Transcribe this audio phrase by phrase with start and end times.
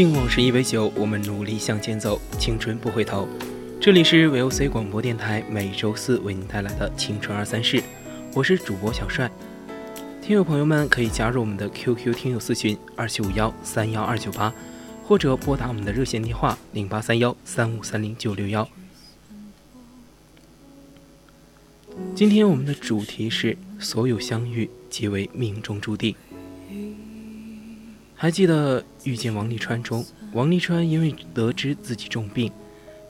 [0.00, 3.28] 敬往事一杯酒，我们努力向前走，青春不回头。
[3.78, 7.82] 这里是 VOC 广播电台，每周四为您带来的青春二三事，
[8.34, 9.30] 我是主播小帅。
[10.22, 14.50] 听友朋友们可以加入我们的 QQ 听友私群二七五幺三幺二九八，
[15.04, 18.66] 或者拨打我们的热线电话零八三幺三五三零九六幺。
[22.14, 26.14] 今天我们的主题是所有相遇皆为命中注定。
[28.22, 30.04] 还记得《遇见王沥川》中，
[30.34, 32.52] 王沥川因为得知自己重病，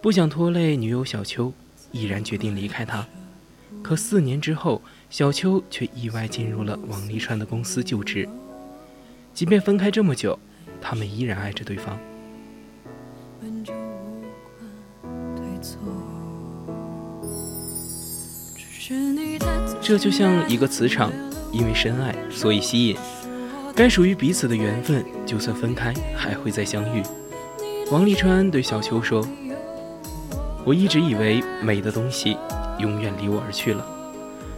[0.00, 1.52] 不想拖累女友小秋，
[1.91, 3.05] 毅然决定离开他。
[3.83, 4.80] 可四年之后，
[5.11, 8.28] 小秋却意外进入了王沥川的公司就职。
[9.34, 10.39] 即便分开这么久，
[10.80, 11.98] 他们依然爱着对方。
[19.83, 21.12] 这就像一个磁场，
[21.52, 22.97] 因为深爱，所以吸引。
[23.81, 27.03] 该属于彼此的缘分，就算分开，还会再相遇。
[27.91, 29.27] 王沥川对小秋说
[30.67, 32.36] ：“我一直以为美的东西
[32.79, 33.83] 永远离我而去了，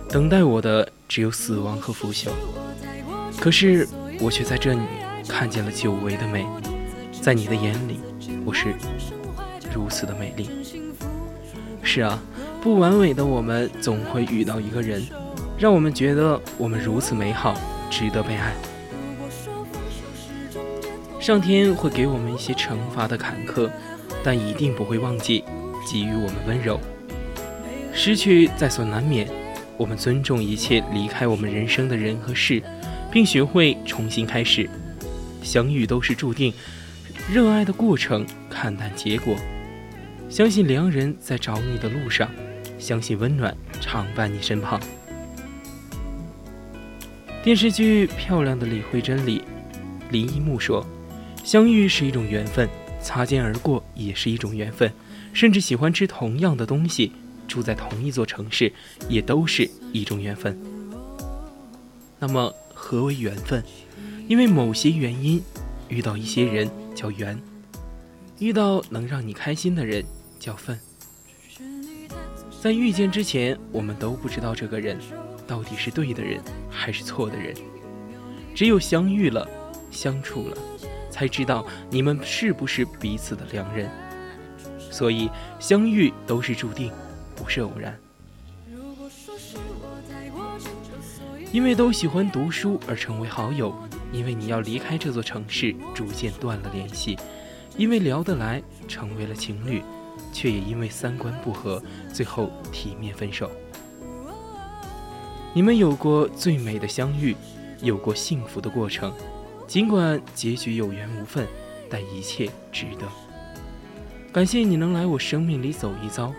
[0.08, 2.30] 等待我的只有死亡和腐朽。
[3.38, 3.86] 可是
[4.18, 4.80] 我却在这里
[5.28, 6.44] 看见了久违的美，
[7.20, 8.00] 在你的眼里，
[8.44, 8.74] 我是
[9.72, 10.50] 如此的美丽。
[11.80, 12.20] 是啊，
[12.60, 15.00] 不完美的我们总会遇到一个人，
[15.56, 17.54] 让我们觉得我们如此美好，
[17.88, 18.52] 值得被爱。”
[21.22, 23.70] 上天会给我们一些惩罚的坎坷，
[24.24, 25.44] 但一定不会忘记
[25.86, 26.80] 给予我们温柔。
[27.94, 29.30] 失去在所难免，
[29.76, 32.60] 我们尊重一切离开我们人生的人和事，
[33.12, 34.68] 并学会重新开始。
[35.44, 36.52] 相遇都是注定，
[37.32, 39.36] 热爱的过程，看淡结果。
[40.28, 42.28] 相信良人在找你的路上，
[42.80, 44.80] 相信温暖常伴你身旁。
[47.44, 49.44] 电视剧《漂亮的李慧珍》里，
[50.10, 50.84] 林一木说。
[51.44, 52.68] 相遇是一种缘分，
[53.00, 54.90] 擦肩而过也是一种缘分，
[55.32, 57.12] 甚至喜欢吃同样的东西，
[57.48, 58.72] 住在同一座城市，
[59.08, 60.56] 也都是一种缘分。
[62.18, 63.62] 那么，何为缘分？
[64.28, 65.42] 因为某些原因，
[65.88, 67.38] 遇到一些人叫缘，
[68.38, 70.04] 遇到能让你开心的人
[70.38, 70.78] 叫份。
[72.62, 74.96] 在遇见之前，我们都不知道这个人
[75.48, 77.52] 到底是对的人还是错的人，
[78.54, 79.46] 只有相遇了，
[79.90, 80.56] 相处了。
[81.12, 83.90] 才知道你们是不是彼此的良人，
[84.90, 85.30] 所以
[85.60, 86.90] 相遇都是注定，
[87.36, 87.94] 不是偶然。
[91.52, 93.74] 因为都喜欢读书而成为好友，
[94.10, 97.18] 因为你要离开这座城市，逐渐断了联系，
[97.76, 99.82] 因为聊得来成为了情侣，
[100.32, 103.50] 却也因为三观不合，最后体面分手。
[105.52, 107.36] 你们有过最美的相遇，
[107.82, 109.12] 有过幸福的过程。
[109.72, 111.48] 尽管结局有缘无分，
[111.88, 113.08] 但一切值得。
[114.30, 116.30] 感谢你能来我生命里走一遭，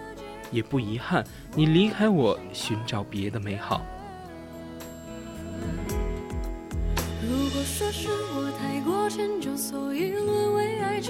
[0.51, 3.83] 也不遗憾你离开我寻找别的美好。
[7.23, 11.01] 如果说是我太过迁就，所以沦为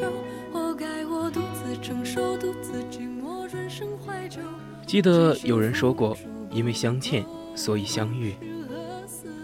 [0.54, 4.40] 活该我独自承受，独自寂寞，转身怀旧。
[4.88, 6.18] 记得有人说过，
[6.50, 8.34] 因为相欠，所以相遇，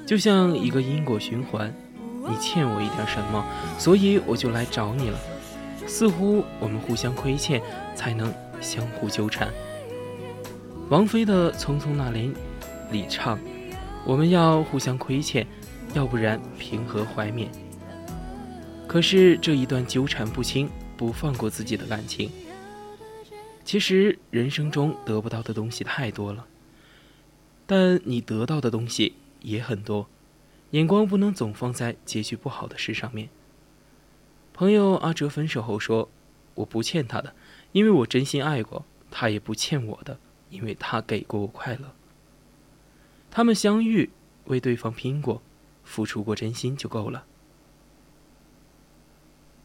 [0.08, 1.76] 就像一个因果循环。
[2.28, 3.46] 你欠我一点什么，
[3.78, 5.20] 所以我就来找你了。
[5.88, 7.62] 似乎我们互相亏欠，
[7.96, 9.52] 才能相互纠缠。
[10.90, 12.34] 王菲的《匆匆那年》
[12.92, 13.40] 里唱
[14.06, 15.46] ：“我们要互相亏欠，
[15.94, 17.50] 要不然平和怀缅。”
[18.88, 22.32] 可是这一段纠缠不清、不放过自己的感情，
[23.64, 26.46] 其实人生中得不到的东西太多了，
[27.68, 30.08] 但你得到的东西也很多，
[30.72, 33.30] 眼光不能总放在结局不好的事上面。
[34.54, 36.10] 朋友阿哲分手后说
[36.56, 37.34] ：“我不欠他的，
[37.72, 40.20] 因为我真心爱过；他也不欠我的，
[40.50, 41.94] 因为他给过我快乐。
[43.32, 44.10] 他们相遇，
[44.46, 45.42] 为对方拼过，
[45.84, 47.26] 付出过真心就够了。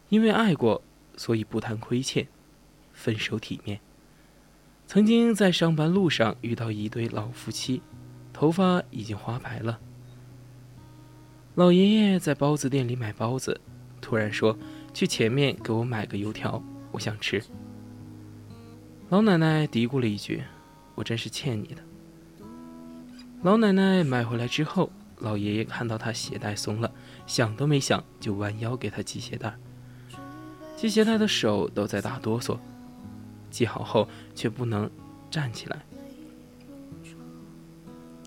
[0.09, 0.81] 因为爱过，
[1.17, 2.27] 所以不谈亏欠，
[2.93, 3.79] 分手体面。”
[4.87, 7.81] 曾经在上班路上遇到一对老夫妻，
[8.31, 9.79] 头发已经花白了。
[11.55, 13.61] 老爷爷在包子店里买包子，
[14.01, 14.57] 突然说
[14.93, 16.61] ：“去前面给我买个油条，
[16.91, 17.41] 我想吃。”
[19.07, 20.43] 老奶奶嘀咕了一句
[20.95, 21.81] ：“我真是欠你的。”
[23.41, 26.91] 老奶奶买回来之后，老爷爷看到她鞋带松了，
[27.25, 29.55] 想都没想就弯腰给她系鞋带。
[30.75, 32.57] 系鞋带的手都在打哆嗦。
[33.49, 34.91] 系好后，却不能
[35.31, 35.85] 站起来。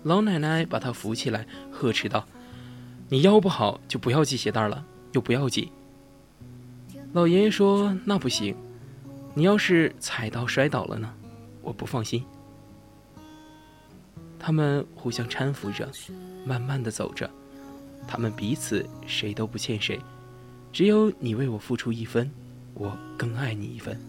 [0.01, 2.25] 老奶奶把他扶起来，呵斥道
[3.09, 5.69] ：“你腰不好，就不要系鞋带了，又不要紧。”
[7.11, 8.55] 老爷爷说：“那不行，
[9.33, 11.11] 你要是踩到摔倒了呢？
[11.61, 12.23] 我不放心。”
[14.37, 15.89] 他们互相搀扶着，
[16.45, 17.29] 慢慢的走着。
[18.07, 19.99] 他们彼此谁都不欠谁，
[20.71, 22.31] 只有你为我付出一分，
[22.73, 23.99] 我更爱你一分。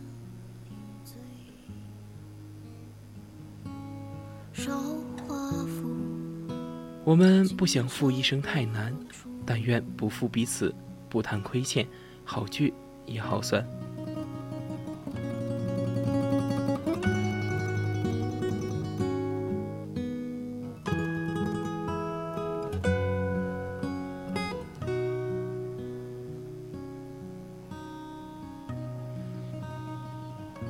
[7.11, 8.97] 我们不想负一生太难，
[9.45, 10.73] 但愿不负彼此，
[11.09, 11.85] 不谈亏欠，
[12.23, 12.73] 好聚
[13.05, 13.67] 也好散。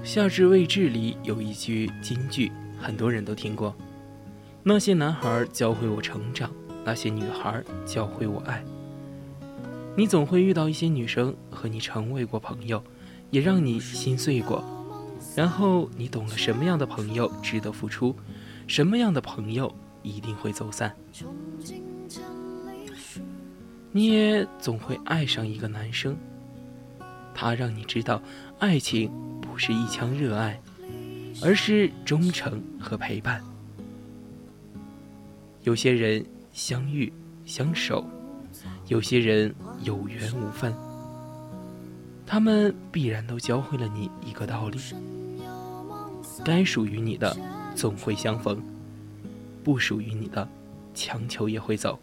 [0.02, 2.50] 夏至未至里有一句金句。
[2.78, 3.76] 很多人都听过，
[4.62, 6.50] 那些男孩教会我成长，
[6.84, 8.62] 那些女孩教会我爱。
[9.96, 12.82] 你总会遇到一些女生和你成为过朋友，
[13.30, 14.62] 也让你心碎过。
[15.34, 18.14] 然后你懂了什么样的朋友值得付出，
[18.66, 20.94] 什么样的朋友一定会走散。
[23.92, 26.16] 你也总会爱上一个男生，
[27.34, 28.20] 他让你知道，
[28.58, 29.10] 爱情
[29.40, 30.60] 不是一腔热爱。
[31.42, 33.42] 而是忠诚和陪伴。
[35.62, 37.12] 有些人相遇
[37.44, 38.04] 相守，
[38.88, 40.74] 有些人有缘无分。
[42.26, 44.78] 他们必然都教会了你一个道理：
[46.44, 47.36] 该属于你的
[47.74, 48.62] 总会相逢，
[49.62, 50.48] 不属于你的
[50.94, 51.98] 强求也会走。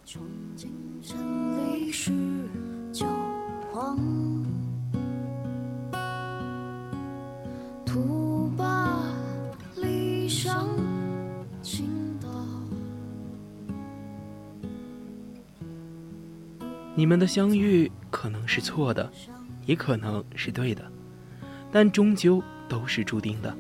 [16.98, 19.08] 你们的相遇可能是错的，
[19.68, 20.84] 也可能是对的，
[21.72, 23.56] 但终究都是注定的。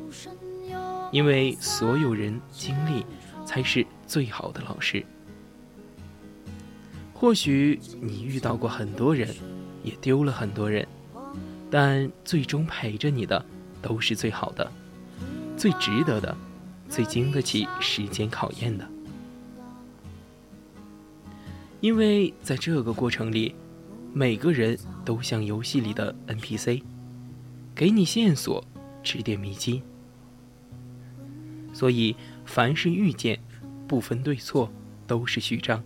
[1.12, 3.06] 因为所有人经历，
[3.45, 5.06] 才是最好的老师。
[7.13, 9.30] 或许你遇到过很多人，
[9.83, 10.88] 也丢了很多人，
[11.69, 13.45] 但最终陪着你的，
[13.83, 14.72] 都是最好的、
[15.56, 16.36] 最值得的、
[16.90, 18.90] 最经得起时间考验的。
[21.80, 23.54] 因为在这个过程里，
[24.14, 26.81] 每个人都像游戏里的 NPC，
[27.76, 28.64] 给你线索，
[29.04, 29.81] 指点迷津。
[31.74, 32.16] 所以，
[32.46, 33.40] 凡是遇见，
[33.88, 34.72] 不分对错，
[35.06, 35.84] 都是序章。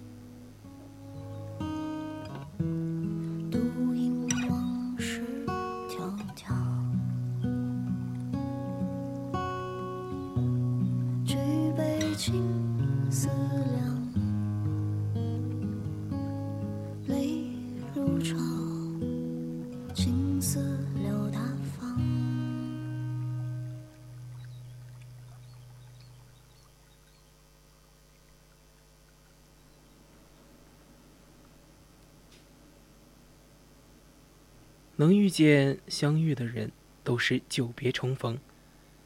[35.02, 36.72] 能遇见相遇的人，
[37.04, 38.36] 都是久别重逢；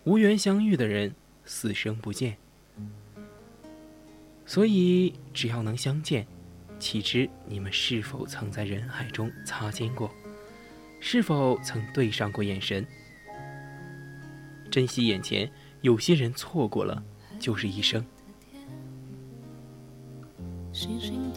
[0.04, 2.36] 无缘相遇的人，死生不见。
[4.46, 6.28] 所以，只要能相见，
[6.80, 10.12] 岂知你们是否曾在人海中擦肩过？
[11.00, 12.86] 是否曾对上过眼神？
[14.70, 15.50] 珍惜眼前，
[15.80, 17.02] 有些人错过了，
[17.40, 18.06] 就是一生。
[20.74, 21.32] 星星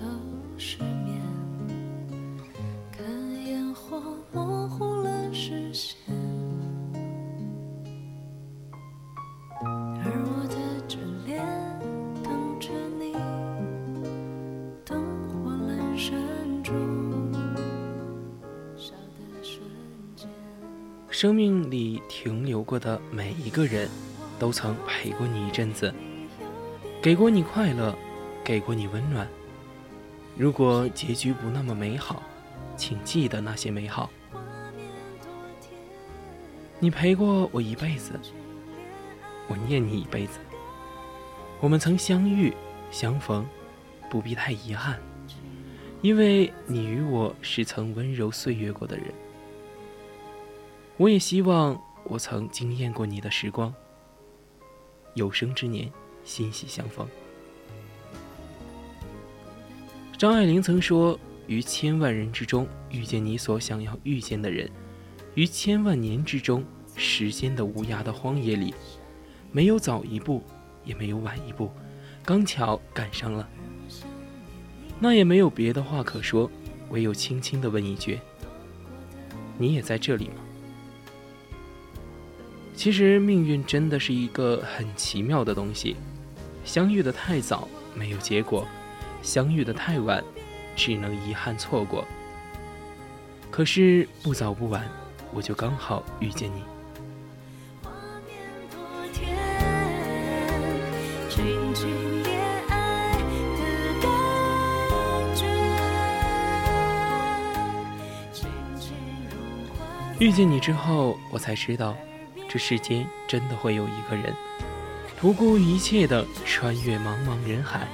[21.20, 23.88] 生命里停留过的每一个人，
[24.38, 25.92] 都曾陪过你一阵子，
[27.02, 27.92] 给过你快乐，
[28.44, 29.26] 给过你温暖。
[30.36, 32.22] 如果结局不那么美好，
[32.76, 34.08] 请记得那些美好。
[36.78, 38.12] 你陪过我一辈子，
[39.48, 40.38] 我念你一辈子。
[41.58, 42.54] 我们曾相遇
[42.92, 43.44] 相逢，
[44.08, 45.00] 不必太遗憾，
[46.00, 49.06] 因为你与我是曾温柔岁月过的人。
[50.98, 53.72] 我也希望我曾惊艳过你的时光。
[55.14, 55.90] 有生之年，
[56.24, 57.08] 欣喜相逢。
[60.18, 64.70] 张爱玲曾说：“于千万人之中遇见你所想要遇见的人，
[65.34, 66.64] 于千万年之中，
[66.94, 68.74] 时间的无涯的荒野里，
[69.50, 70.42] 没有早一步。”
[70.84, 71.70] 也没有晚一步，
[72.24, 73.46] 刚巧赶上了。
[74.98, 76.50] 那也没有别的话可说，
[76.88, 78.18] 唯有轻轻地问一句
[79.58, 80.36] ：“你也在这里吗？”
[82.78, 85.96] 其实命运真的是一个很奇妙的东西，
[86.64, 88.64] 相遇的太早没有结果，
[89.20, 90.22] 相遇的太晚，
[90.76, 92.04] 只能遗憾错过。
[93.50, 94.88] 可是不早不晚，
[95.34, 96.62] 我就刚好遇见你。
[110.20, 111.96] 遇见你之后，我才知道，
[112.48, 114.34] 这世间真的会有一个人，
[115.20, 117.86] 不顾一切的穿越茫茫人海，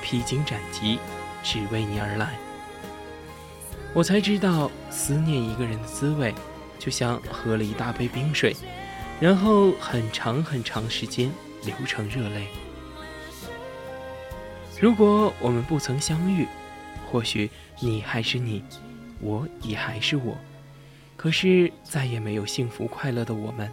[0.00, 1.00] 披荆斩棘，
[1.42, 2.38] 只为你而来。
[3.92, 6.32] 我才知道，思念一个人的滋味，
[6.78, 8.54] 就像喝了一大杯冰水，
[9.18, 11.32] 然后很长很长时间
[11.64, 12.46] 流成热泪。
[14.78, 16.46] 如果我们不曾相遇，
[17.10, 18.62] 或许你还是你，
[19.20, 20.36] 我也还是我。
[21.26, 23.68] 可是再也没有幸福快乐的我们，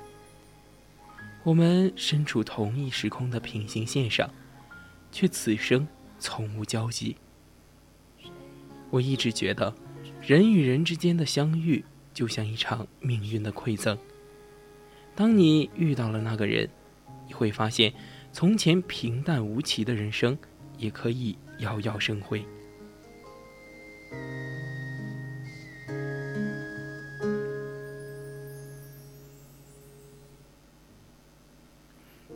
[1.44, 4.28] 我们身处同一时空的平行线上，
[5.12, 7.16] 却此生从无交集。
[8.90, 9.72] 我一直觉得，
[10.20, 13.96] 人与人之间的相遇就像一场命运的馈赠。
[15.14, 16.68] 当你遇到了那个人，
[17.28, 17.94] 你会发现，
[18.32, 20.36] 从前平淡无奇的人生，
[20.80, 22.44] 也可以遥遥生辉。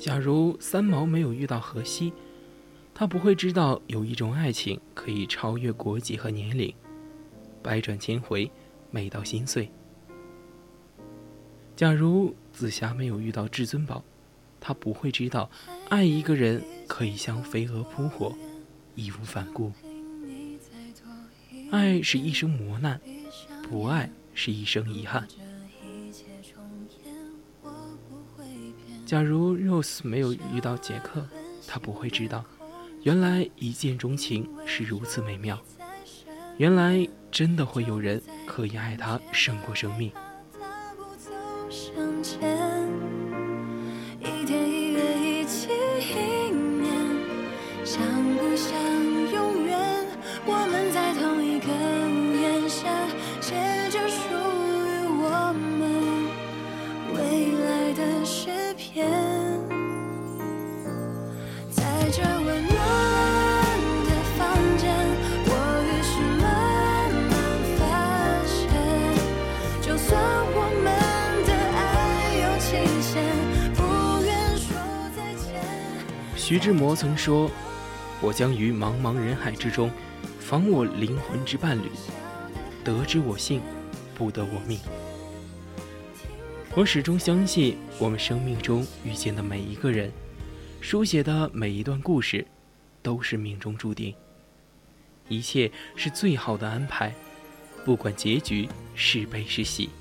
[0.07, 2.13] 假如三毛没有遇到荷西，
[2.93, 6.73] 他不会知道有一种爱情可以超越国籍和年龄，
[7.61, 8.49] 百转千回，
[8.89, 9.69] 美到心碎。
[11.75, 14.01] 假如紫霞没有遇到至尊宝，
[14.61, 15.49] 他不会知道
[15.89, 18.33] 爱一个人可以像飞蛾扑火，
[18.95, 19.73] 义无反顾。
[21.69, 22.97] 爱是一生磨难，
[23.69, 25.27] 不爱是一生遗憾。
[29.07, 31.25] 假如 Rose 没有遇到杰克，
[31.65, 32.43] 她不会知道，
[33.03, 35.57] 原来一见钟情是如此美妙。
[36.57, 40.11] 原来真的会有人可以爱她胜过生命。
[76.57, 77.51] 徐志摩曾说
[78.19, 79.91] ：“我将于茫茫人海之中，
[80.39, 81.83] 访我灵魂之伴侣，
[82.83, 83.61] 得之我幸，
[84.15, 84.79] 不得我命。”
[86.73, 90.11] 我始终相信，我们生命中遇见的每一个人，
[90.81, 92.43] 书写的每一段故事，
[93.03, 94.15] 都是命中注定。
[95.29, 97.13] 一切是最好的安排，
[97.85, 99.91] 不管结局是悲是喜。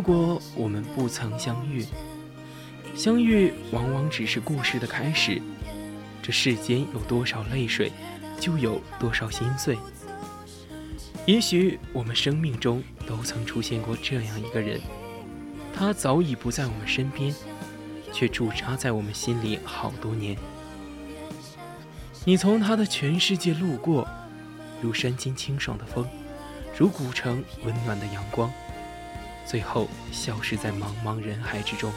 [0.00, 1.84] 如果我们不曾相遇，
[2.96, 5.42] 相遇往往只是故事的开始。
[6.22, 7.92] 这世间有多少泪水，
[8.40, 9.76] 就有多少心碎。
[11.26, 14.80] 也许我们生命中都曾出现过这样一个人，
[15.76, 17.34] 他早已不在我们身边，
[18.10, 20.34] 却驻扎在我们心里好多年。
[22.24, 24.08] 你从他的全世界路过，
[24.80, 26.08] 如山间清爽的风，
[26.74, 28.50] 如古城温暖的阳光。
[29.50, 31.92] 最后消失在茫茫人海之中，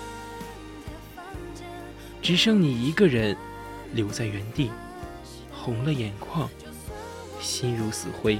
[2.20, 3.38] 只剩你一个人
[3.94, 4.72] 留在原地，
[5.52, 6.50] 红了眼眶，
[7.40, 8.40] 心如死灰，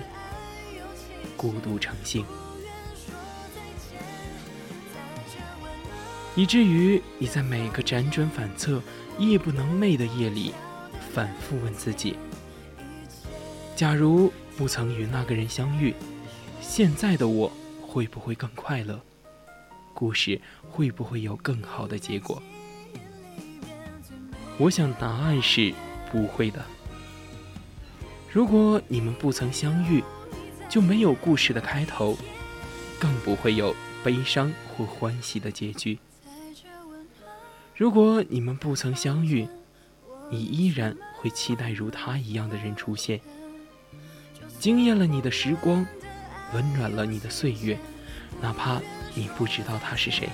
[1.38, 2.26] 孤独成性。
[6.36, 8.82] 以至于你在每个辗转反侧、
[9.20, 10.56] 夜不能寐的夜里，
[11.14, 12.18] 反复问自己：
[13.76, 15.94] 假如不曾与那个人相遇，
[16.64, 17.52] 现在的我
[17.94, 19.00] 会不会更快乐？
[19.94, 22.42] 故事会不会有更好的结果？
[24.58, 25.72] 我想答案是
[26.12, 26.66] 不会的。
[28.32, 30.04] 如果你们不曾相遇，
[30.68, 32.18] 就没有故事的开头，
[33.00, 36.00] 更不会有悲伤或欢喜的结局。
[37.76, 39.48] 如果你们不曾相遇，
[40.32, 43.22] 你依然会期待如他一样的人出现，
[44.60, 45.86] 惊艳了你的时光，
[46.54, 47.78] 温暖了你的岁月，
[48.42, 48.80] 哪怕
[49.14, 50.30] 你不知道他是谁。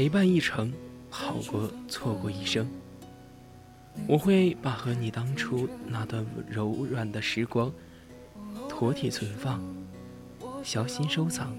[0.00, 0.72] 陪伴一程，
[1.10, 2.66] 好过错过一生。
[4.06, 7.70] 我会把和你当初那段柔软的时光，
[8.66, 9.62] 妥帖存放，
[10.62, 11.54] 小心收藏。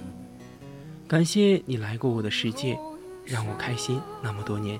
[1.07, 2.75] 感谢你来过我的世界，
[3.27, 4.79] 让我开心那么多年。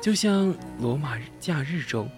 [0.00, 2.08] 就像罗马假日中，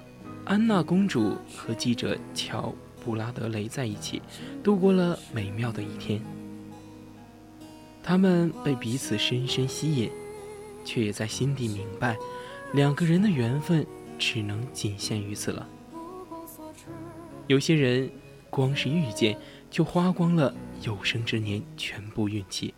[0.44, 2.72] 安娜公主和记者乔
[3.04, 4.22] 布拉德雷在一起，
[4.62, 6.22] 度过了美妙的一天。
[8.06, 10.08] 他们被彼此深深吸引，
[10.84, 12.16] 却也在心底明白，
[12.72, 13.84] 两个人的缘分
[14.16, 15.68] 只能仅限于此了。
[17.48, 18.08] 有些人，
[18.48, 19.36] 光是遇见
[19.68, 22.72] 就花光了有生之年全部运气。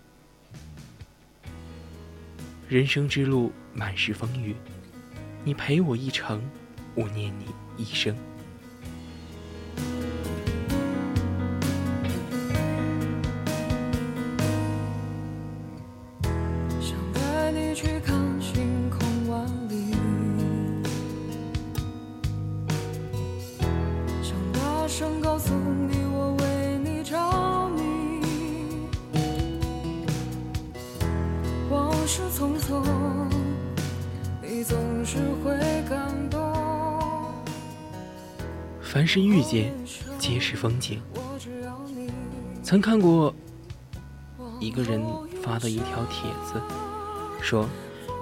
[2.67, 4.57] 人生之路满是风雨，
[5.45, 6.43] 你陪我一程，
[6.95, 7.45] 我念你
[7.77, 8.17] 一生。
[38.99, 39.73] 凡是遇见，
[40.19, 41.01] 皆是风景。
[42.65, 43.33] 曾看过
[44.59, 45.01] 一个人
[45.41, 46.61] 发的一条帖子，
[47.41, 47.69] 说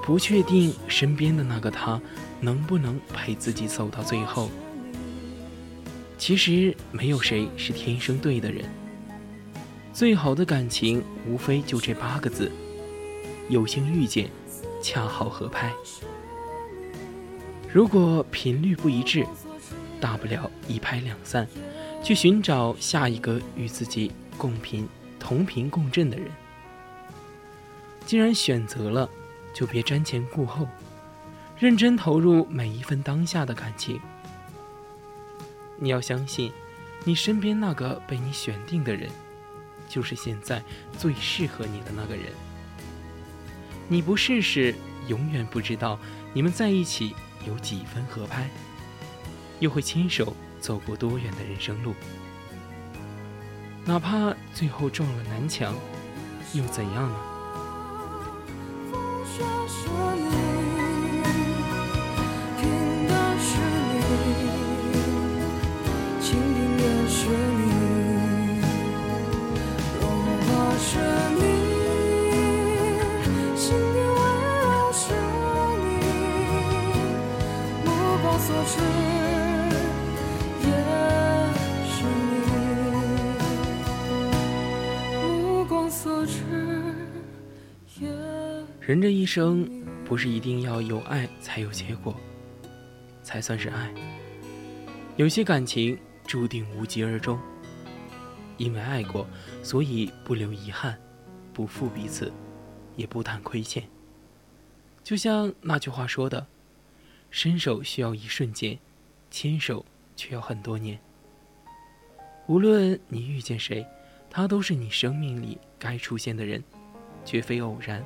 [0.04, 1.98] 不确定身边的那个他
[2.42, 4.50] 能不能陪自己走到最后。
[6.18, 8.66] 其实没有谁是天生对的人，
[9.94, 12.52] 最好的感情无非就这八个字：
[13.48, 14.28] 有幸遇见，
[14.82, 15.72] 恰好合拍。
[17.72, 19.26] 如果频率不一致。
[19.98, 21.46] 大不了一拍两散，
[22.02, 26.30] 去寻找下一个与自己共频、同频共振的人。
[28.04, 29.08] 既然选择了，
[29.54, 30.68] 就别瞻前顾后，
[31.58, 34.00] 认真投入每一份当下的感情。
[35.78, 36.52] 你要相信，
[37.04, 39.10] 你身边那个被你选定的人，
[39.88, 40.62] 就是现在
[40.98, 42.26] 最适合你的那个人。
[43.88, 44.74] 你不试试，
[45.06, 45.98] 永远不知道
[46.32, 47.14] 你们在一起
[47.46, 48.48] 有几分合拍。
[49.58, 51.94] 又会亲手走过多远的人生路？
[53.84, 55.72] 哪怕最后撞了南墙，
[56.54, 57.16] 又怎样呢？
[88.86, 89.68] 人这一生，
[90.04, 92.14] 不是一定要有爱才有结果，
[93.20, 93.92] 才算是爱。
[95.16, 97.36] 有些感情注定无疾而终，
[98.56, 99.26] 因为爱过，
[99.60, 100.96] 所以不留遗憾，
[101.52, 102.32] 不负彼此，
[102.94, 103.82] 也不谈亏欠。
[105.02, 106.46] 就像那句话说的
[107.28, 108.78] ：“伸手需要一瞬间，
[109.32, 110.96] 牵手却要很多年。”
[112.46, 113.84] 无论你遇见谁，
[114.30, 116.62] 他都是你生命里该出现的人，
[117.24, 118.00] 绝非偶然。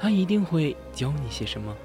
[0.00, 1.76] 他一定会教你些什么，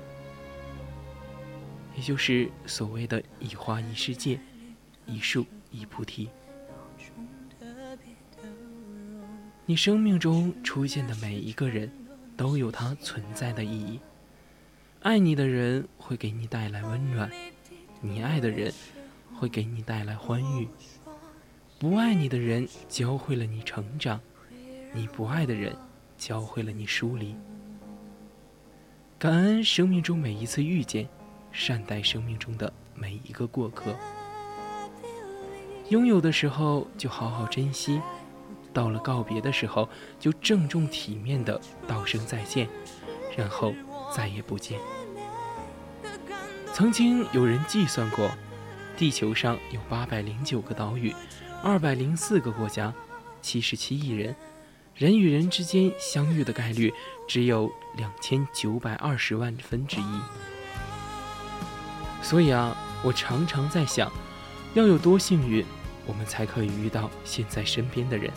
[1.97, 4.39] 也就是所谓的“一花一世界，
[5.05, 6.29] 一树一菩提”。
[9.67, 11.91] 你生命中出现的每一个人，
[12.37, 13.99] 都有他存在的意义。
[15.01, 17.29] 爱你的人会给你带来温暖，
[17.99, 18.71] 你爱的人
[19.35, 20.69] 会给你带来欢愉。
[21.77, 24.21] 不爱你的人教会了你成长，
[24.93, 25.75] 你不爱的人
[26.17, 27.35] 教会了你疏离。
[29.25, 31.09] 感恩生命中每一次遇见，
[31.51, 33.95] 善待生命中的每一个过客。
[35.89, 37.99] 拥有的时候就好好珍惜，
[38.71, 42.69] 到了告别的时候就郑重体面的道声再见，
[43.35, 43.73] 然后
[44.15, 44.79] 再也不见。
[46.71, 48.29] 曾经有人计算过，
[48.95, 51.11] 地球上有八百零九个岛屿，
[51.63, 52.93] 二百零四个国家，
[53.41, 54.35] 七十七亿人。
[54.93, 56.93] 人与人之间相遇的概率
[57.27, 60.21] 只有两千九百二十万分之一，
[62.21, 64.11] 所以啊，我常常在想，
[64.73, 65.65] 要有多幸运，
[66.05, 68.31] 我们才可以遇到现在身边的人，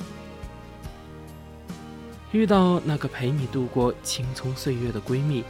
[2.33, 5.45] 遇到那个陪你度过青葱岁月的闺蜜，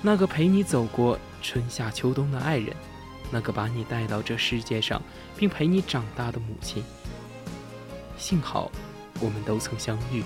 [0.00, 2.74] 那个陪你走过春夏秋冬的爱人，
[3.30, 5.00] 那个把你带到这世界上
[5.36, 6.82] 并陪你长大的母亲。
[8.16, 8.70] 幸好，
[9.20, 10.22] 我们都曾相遇。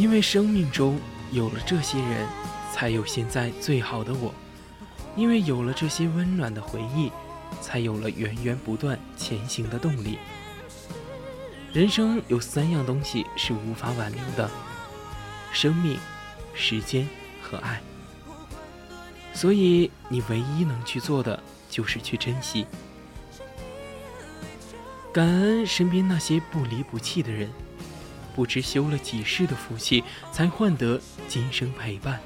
[0.00, 0.98] 因为生命中
[1.30, 2.26] 有了这些人，
[2.72, 4.32] 才有现在最好的我。
[5.14, 7.12] 因为有了这些温暖的回忆，
[7.60, 10.18] 才有了源源不断前行的动力。
[11.74, 14.50] 人生有三样东西是无法挽留的：
[15.52, 15.98] 生命、
[16.54, 17.06] 时间
[17.42, 17.78] 和爱。
[19.34, 22.66] 所以，你唯一能去做的就是去珍惜、
[25.12, 27.50] 感恩身边那些不离不弃的人。
[28.30, 32.20] 不知修了几世的福气，才换得今生陪伴。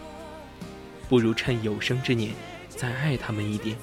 [1.08, 2.32] 不如趁有生之年。
[2.76, 3.76] 再爱他们一点，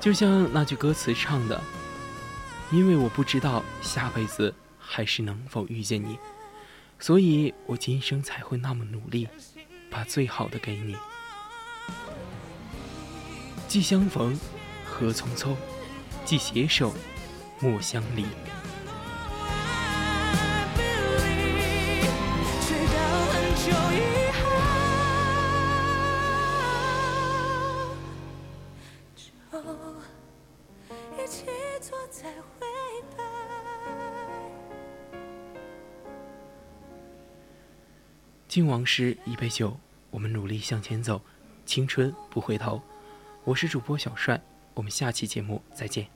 [0.00, 1.60] 就像那句歌词唱的
[2.70, 6.16] ：“因为我不知道下辈子还是能否遇见你，
[7.00, 9.28] 所以我今生才会那么努力，
[9.90, 10.96] 把最好的给你。
[13.66, 14.38] 既相逢，
[14.84, 15.56] 何匆匆；
[16.24, 16.94] 既携手，
[17.58, 18.24] 莫相离。”
[38.52, 39.74] 敬往事一杯酒，
[40.10, 41.22] 我们努力向前走，
[41.64, 42.82] 青春不回头。
[43.44, 44.38] 我是主播小帅，
[44.74, 46.06] 我们下期节目再见。